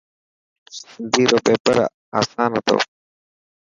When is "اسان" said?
2.19-2.49